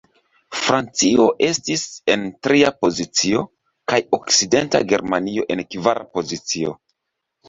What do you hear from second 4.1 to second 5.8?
Okcidenta Germanio en